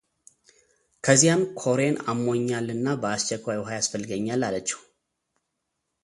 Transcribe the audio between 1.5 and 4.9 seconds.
ኮሬን አሞኛልና በአስቸኳይ ውሃ ያስፈልገኛል አለችው፡፡